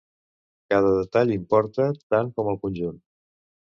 [0.75, 3.03] Cada detall importa tant com el conjunt.